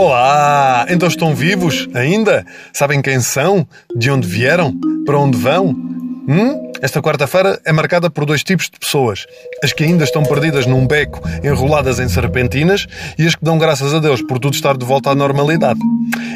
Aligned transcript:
Olá! 0.00 0.86
Então 0.88 1.08
estão 1.08 1.34
vivos 1.34 1.88
ainda? 1.92 2.46
Sabem 2.72 3.02
quem 3.02 3.18
são? 3.18 3.66
De 3.96 4.08
onde 4.12 4.28
vieram? 4.28 4.72
Para 5.04 5.18
onde 5.18 5.36
vão? 5.36 5.70
Hum? 5.70 6.70
Esta 6.80 7.02
quarta-feira 7.02 7.60
é 7.64 7.72
marcada 7.72 8.08
por 8.08 8.24
dois 8.24 8.44
tipos 8.44 8.66
de 8.66 8.78
pessoas: 8.78 9.26
as 9.60 9.72
que 9.72 9.82
ainda 9.82 10.04
estão 10.04 10.22
perdidas 10.22 10.66
num 10.66 10.86
beco, 10.86 11.20
enroladas 11.42 11.98
em 11.98 12.08
serpentinas, 12.08 12.86
e 13.18 13.26
as 13.26 13.34
que 13.34 13.44
dão 13.44 13.58
graças 13.58 13.92
a 13.92 13.98
Deus 13.98 14.22
por 14.22 14.38
tudo 14.38 14.54
estar 14.54 14.76
de 14.76 14.86
volta 14.86 15.10
à 15.10 15.16
normalidade. 15.16 15.80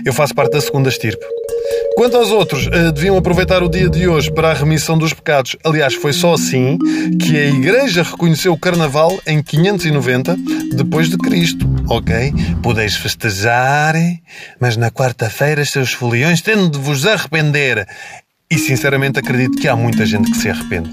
Eu 0.04 0.12
faço 0.12 0.34
parte 0.34 0.54
da 0.54 0.60
segunda 0.60 0.88
estirpe. 0.88 1.24
Quanto 1.96 2.16
aos 2.16 2.30
outros, 2.30 2.68
eh, 2.72 2.90
deviam 2.90 3.16
aproveitar 3.16 3.62
o 3.62 3.68
dia 3.68 3.88
de 3.88 4.08
hoje 4.08 4.30
para 4.32 4.50
a 4.50 4.54
remissão 4.54 4.96
dos 4.96 5.12
pecados. 5.12 5.56
Aliás, 5.62 5.94
foi 5.94 6.12
só 6.12 6.34
assim 6.34 6.78
que 7.20 7.36
a 7.36 7.46
Igreja 7.46 8.02
reconheceu 8.02 8.52
o 8.52 8.58
Carnaval 8.58 9.20
em 9.26 9.42
590 9.42 10.36
depois 10.74 11.08
de 11.10 11.18
Cristo. 11.18 11.68
Ok? 11.88 12.32
Podeis 12.62 12.96
festejar, 12.96 13.94
mas 14.58 14.76
na 14.76 14.90
quarta-feira, 14.90 15.64
seus 15.64 15.92
foliões, 15.92 16.40
tendo 16.40 16.70
de 16.70 16.78
vos 16.78 17.06
arrepender. 17.06 17.86
E 18.50 18.58
sinceramente 18.58 19.18
acredito 19.18 19.60
que 19.60 19.68
há 19.68 19.76
muita 19.76 20.06
gente 20.06 20.30
que 20.30 20.36
se 20.36 20.48
arrepende. 20.48 20.90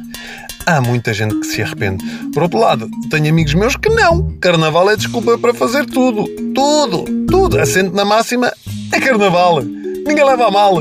Há 0.65 0.81
muita 0.81 1.13
gente 1.13 1.35
que 1.39 1.47
se 1.47 1.61
arrepende. 1.61 2.05
Por 2.33 2.43
outro 2.43 2.59
lado, 2.59 2.89
tenho 3.09 3.29
amigos 3.29 3.53
meus 3.53 3.75
que 3.75 3.89
não. 3.89 4.37
Carnaval 4.39 4.89
é 4.91 4.95
desculpa 4.95 5.37
para 5.37 5.53
fazer 5.53 5.85
tudo. 5.85 6.25
Tudo. 6.53 7.05
Tudo. 7.27 7.59
Assente 7.59 7.95
na 7.95 8.05
máxima 8.05 8.51
é 8.91 8.99
carnaval. 8.99 9.63
Ninguém 10.09 10.25
leva 10.25 10.47
a 10.47 10.51
mal. 10.51 10.73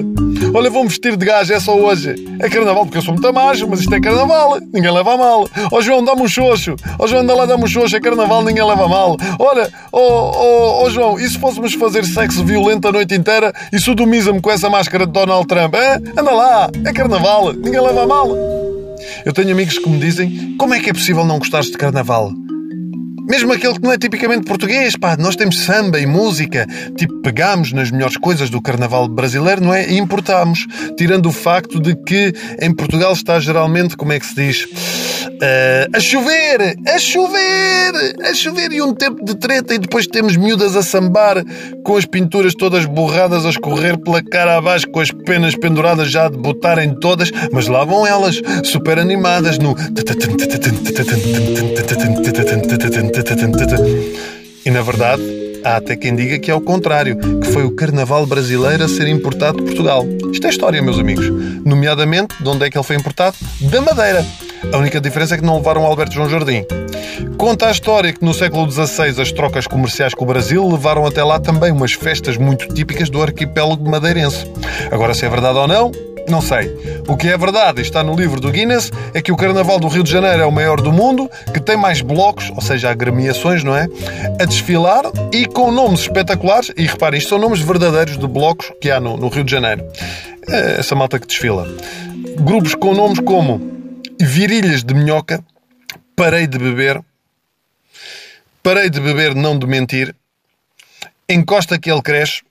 Olha, 0.55 0.71
vou-me 0.71 0.89
vestir 0.89 1.15
de 1.15 1.27
gajo, 1.27 1.53
é 1.53 1.61
só 1.61 1.77
hoje. 1.77 2.15
É 2.41 2.49
carnaval 2.49 2.87
porque 2.87 2.97
eu 2.97 3.03
sou 3.03 3.13
muito 3.13 3.31
macho, 3.31 3.69
mas 3.69 3.81
isto 3.81 3.95
é 3.95 4.01
carnaval. 4.01 4.59
Ninguém 4.73 4.91
leva 4.91 5.13
a 5.13 5.17
mal. 5.19 5.47
Ó 5.71 5.83
João, 5.83 6.03
dá-me 6.03 6.23
um 6.23 6.29
xoxo. 6.29 6.75
Ó 6.99 7.07
João, 7.07 7.21
anda 7.21 7.35
lá, 7.35 7.45
dá-me 7.45 7.63
um 7.63 7.67
xoxo. 7.67 7.95
É 7.95 8.01
carnaval, 8.01 8.43
ninguém 8.43 8.65
leva 8.65 8.87
a 8.87 8.89
mal. 8.89 9.19
Olha, 9.39 9.71
ó 9.93 10.01
oh, 10.01 10.87
oh, 10.87 10.91
João, 10.91 11.21
e 11.21 11.29
se 11.29 11.39
fôssemos 11.39 11.75
fazer 11.75 12.07
sexo 12.07 12.43
violento 12.43 12.89
a 12.89 12.93
noite 12.93 13.15
inteira 13.15 13.53
e 13.71 13.79
sodomiza-me 13.79 14.41
com 14.41 14.51
essa 14.51 14.71
máscara 14.71 15.05
de 15.05 15.13
Donald 15.13 15.47
Trump? 15.47 15.75
É? 15.75 15.97
Anda 16.19 16.31
lá, 16.31 16.71
é 16.87 16.91
carnaval. 16.91 17.53
Ninguém 17.53 17.83
leva 17.83 18.05
a 18.05 18.07
mal. 18.07 18.35
Eu 19.27 19.33
tenho 19.35 19.53
amigos 19.53 19.79
que 19.79 19.91
me 19.91 19.99
dizem 19.99 20.57
como 20.59 20.73
é 20.73 20.81
que 20.81 20.89
é 20.89 20.93
possível 20.95 21.23
não 21.23 21.39
gostares 21.39 21.71
de 21.71 21.77
carnaval? 21.77 22.33
Mesmo 23.29 23.53
aquele 23.53 23.75
que 23.75 23.83
não 23.83 23.93
é 23.93 23.99
tipicamente 23.99 24.47
português, 24.47 24.97
pá, 24.97 25.17
nós 25.19 25.37
temos 25.37 25.61
samba 25.61 26.01
e 26.01 26.07
música. 26.07 26.67
Tipo, 26.97 27.21
pegamos 27.21 27.73
nas 27.73 27.91
melhores 27.91 28.17
coisas 28.17 28.49
do 28.49 28.61
carnaval 28.63 29.07
brasileiro, 29.09 29.63
não 29.63 29.75
é? 29.75 29.87
E 29.87 29.99
importamos. 29.99 30.67
Tirando 30.97 31.27
o 31.27 31.33
facto 31.33 31.79
de 31.79 31.95
que 31.95 32.33
em 32.61 32.75
Portugal 32.75 33.13
está 33.13 33.39
geralmente, 33.39 33.97
como 33.97 34.13
é 34.13 34.19
que 34.19 34.27
se 34.27 34.35
diz? 34.35 34.65
Uh, 34.65 35.95
a 35.95 36.01
chover! 36.01 36.77
A 36.87 36.99
chover! 36.99 38.17
A 38.25 38.35
chover 38.35 38.73
e 38.73 38.81
um 38.83 38.95
tempo 38.95 39.25
de 39.25 39.37
treta 39.37 39.75
e 39.75 39.79
depois 39.79 40.07
temos 40.07 40.37
miúdas 40.37 40.75
a 40.75 40.83
sambar 40.83 41.45
com 41.85 41.97
as 41.97 42.05
pinturas 42.05 42.55
todas 42.55 42.87
borradas 42.87 43.45
a 43.45 43.51
escorrer 43.51 43.99
pela 43.99 44.23
cara 44.23 44.57
abaixo 44.57 44.89
com 44.91 45.01
as 45.01 45.11
penas 45.11 45.55
penduradas 45.55 46.11
já 46.11 46.27
a 46.27 46.29
debutarem 46.29 46.95
todas, 46.99 47.31
mas 47.53 47.69
lá 47.69 47.85
vão 47.85 48.07
elas, 48.07 48.41
super 48.65 48.99
animadas 48.99 49.59
no 49.59 49.75
verdade, 54.91 55.23
há 55.63 55.77
até 55.77 55.95
quem 55.95 56.17
diga 56.17 56.39
que 56.39 56.51
é 56.51 56.55
o 56.55 56.63
contrário, 56.63 57.19
que 57.19 57.53
foi 57.53 57.63
o 57.63 57.71
carnaval 57.71 58.25
brasileiro 58.25 58.83
a 58.83 58.89
ser 58.89 59.07
importado 59.07 59.59
de 59.59 59.65
Portugal. 59.65 60.07
Isto 60.33 60.47
é 60.47 60.51
história, 60.51 60.81
meus 60.81 60.99
amigos. 60.99 61.29
Nomeadamente, 61.63 62.35
de 62.43 62.49
onde 62.49 62.65
é 62.65 62.71
que 62.71 62.79
ele 62.79 62.85
foi 62.85 62.97
importado? 62.97 63.37
Da 63.61 63.83
Madeira. 63.83 64.25
A 64.73 64.79
única 64.79 64.99
diferença 64.99 65.35
é 65.35 65.39
que 65.39 65.45
não 65.45 65.57
levaram 65.57 65.85
Alberto 65.85 66.15
João 66.15 66.31
Jardim. 66.31 66.65
Conta 67.37 67.67
a 67.67 67.71
história 67.71 68.15
que 68.15 68.25
no 68.25 68.33
século 68.33 68.71
XVI 68.71 69.21
as 69.21 69.31
trocas 69.31 69.67
comerciais 69.67 70.15
com 70.15 70.25
o 70.25 70.27
Brasil 70.27 70.67
levaram 70.67 71.05
até 71.05 71.23
lá 71.23 71.39
também 71.39 71.71
umas 71.71 71.93
festas 71.93 72.39
muito 72.39 72.67
típicas 72.73 73.11
do 73.11 73.23
arquipélago 73.23 73.89
madeirense. 73.89 74.47
Agora, 74.91 75.13
se 75.13 75.27
é 75.27 75.29
verdade 75.29 75.59
ou 75.59 75.69
não, 75.69 75.93
não 76.29 76.41
sei. 76.41 76.75
O 77.09 77.17
que 77.17 77.29
é 77.29 77.37
verdade 77.37 77.81
e 77.81 77.83
está 77.83 78.03
no 78.03 78.15
livro 78.15 78.41
do 78.41 78.51
Guinness 78.51 78.91
é 79.15 79.23
que 79.23 79.33
o 79.33 79.37
Carnaval 79.37 79.79
do 79.79 79.89
Rio 79.89 80.03
de 80.03 80.11
Janeiro 80.11 80.43
é 80.43 80.47
o 80.47 80.53
maior 80.53 80.81
do 80.81 80.93
mundo, 80.93 81.31
que 81.53 81.61
tem 81.61 81.77
mais 81.77 82.01
blocos, 82.01 82.51
ou 82.51 82.61
seja, 82.61 82.91
agremiações, 82.91 83.65
não 83.65 83.77
é? 83.77 83.89
A 84.41 84.45
desfilar 84.45 85.05
e 85.33 85.47
com 85.47 85.71
nomes 85.71 86.01
espetaculares. 86.01 86.73
E 86.77 86.87
reparem, 86.87 87.19
isto 87.19 87.31
são 87.31 87.39
nomes 87.39 87.61
verdadeiros 87.61 88.19
de 88.19 88.27
blocos 88.27 88.73
que 88.81 88.91
há 88.91 89.01
no, 89.01 89.17
no 89.17 89.29
Rio 89.29 89.45
de 89.45 89.51
Janeiro. 89.51 89.85
É 90.49 90.81
essa 90.81 90.95
malta 90.95 91.19
que 91.19 91.27
desfila. 91.27 91.67
Grupos 92.41 92.75
com 92.75 92.95
nomes 92.95 93.21
como 93.21 93.61
Virilhas 94.21 94.83
de 94.83 94.95
Minhoca, 94.95 95.45
Parei 96.17 96.47
de 96.47 96.59
Beber, 96.59 97.01
Parei 98.63 98.91
de 98.91 99.01
Beber, 99.01 99.35
Não 99.35 99.59
de 99.59 99.67
Mentir, 99.67 100.15
Encosta 101.29 101.79
que 101.79 101.91
ele 101.91 102.03
cresce, 102.03 102.43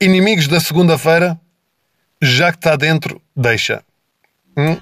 Inimigos 0.00 0.46
da 0.48 0.60
Segunda-feira 0.60 1.38
já 2.22 2.50
que 2.50 2.58
está 2.58 2.76
dentro, 2.76 3.20
deixa. 3.34 3.82
Hum? 4.56 4.76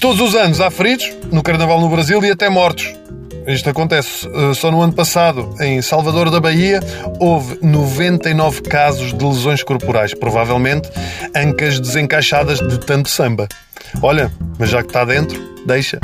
Todos 0.00 0.20
os 0.20 0.34
anos 0.34 0.60
há 0.60 0.70
feridos 0.70 1.12
no 1.30 1.42
Carnaval 1.42 1.80
no 1.80 1.88
Brasil 1.88 2.22
e 2.24 2.30
até 2.30 2.48
mortos. 2.48 2.92
Isto 3.46 3.70
acontece. 3.70 4.28
Eh, 4.28 4.54
só 4.54 4.70
no 4.70 4.80
ano 4.80 4.92
passado, 4.92 5.54
em 5.60 5.80
Salvador 5.82 6.30
da 6.30 6.40
Bahia, 6.40 6.80
houve 7.18 7.58
99 7.62 8.62
casos 8.62 9.12
de 9.12 9.24
lesões 9.24 9.62
corporais, 9.62 10.14
provavelmente 10.14 10.90
ancas 11.34 11.80
desencaixadas 11.80 12.60
de 12.60 12.78
tanto 12.78 13.08
samba. 13.08 13.48
Olha, 14.02 14.30
mas 14.58 14.70
já 14.70 14.82
que 14.82 14.88
está 14.88 15.04
dentro, 15.04 15.40
deixa. 15.66 15.98